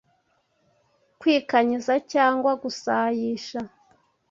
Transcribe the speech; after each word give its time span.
kwikanyiza 1.19 1.93
cyangwa 2.11 2.51
gusayisha 2.61 3.59